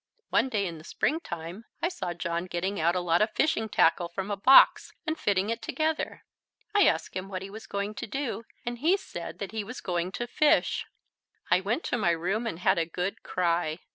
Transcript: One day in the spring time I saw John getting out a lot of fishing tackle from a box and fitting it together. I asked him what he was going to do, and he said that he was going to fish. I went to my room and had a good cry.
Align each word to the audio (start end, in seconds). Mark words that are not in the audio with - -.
One 0.31 0.49
day 0.49 0.65
in 0.65 0.79
the 0.79 0.83
spring 0.83 1.19
time 1.19 1.65
I 1.79 1.87
saw 1.89 2.15
John 2.15 2.45
getting 2.45 2.79
out 2.79 2.95
a 2.95 2.99
lot 3.01 3.21
of 3.21 3.35
fishing 3.35 3.69
tackle 3.69 4.09
from 4.09 4.31
a 4.31 4.35
box 4.35 4.91
and 5.05 5.15
fitting 5.15 5.51
it 5.51 5.61
together. 5.61 6.23
I 6.73 6.87
asked 6.87 7.15
him 7.15 7.29
what 7.29 7.43
he 7.43 7.51
was 7.51 7.67
going 7.67 7.93
to 7.93 8.07
do, 8.07 8.43
and 8.65 8.79
he 8.79 8.97
said 8.97 9.37
that 9.37 9.51
he 9.51 9.63
was 9.63 9.79
going 9.79 10.11
to 10.13 10.25
fish. 10.25 10.87
I 11.51 11.59
went 11.61 11.83
to 11.83 11.99
my 11.99 12.09
room 12.09 12.47
and 12.47 12.57
had 12.57 12.79
a 12.79 12.85
good 12.87 13.21
cry. 13.21 13.77